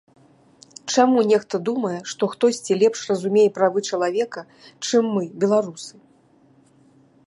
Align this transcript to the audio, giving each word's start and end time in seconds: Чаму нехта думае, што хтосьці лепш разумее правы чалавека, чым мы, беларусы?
Чаму 0.93 1.19
нехта 1.31 1.55
думае, 1.69 1.99
што 2.13 2.23
хтосьці 2.33 2.79
лепш 2.85 2.99
разумее 3.13 3.47
правы 3.61 3.79
чалавека, 3.93 4.41
чым 4.85 5.03
мы, 5.17 5.23
беларусы? 5.45 5.93